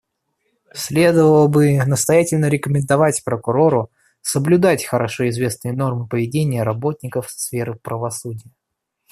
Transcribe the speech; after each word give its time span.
Следовало 0.73 1.47
бы 1.47 1.77
настоятельно 1.85 2.47
рекомендовать 2.47 3.23
Прокурору 3.23 3.91
соблюдать 4.23 4.83
хорошо 4.83 5.29
известные 5.29 5.73
нормы 5.75 6.07
поведения 6.07 6.63
работников 6.63 7.29
сферы 7.29 7.75
правосудия. 7.75 8.49